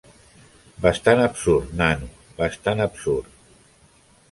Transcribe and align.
Bastant 0.85 1.21
absurd, 1.25 1.75
nano, 1.83 2.09
bastant 2.41 2.85
absurd. 2.89 3.31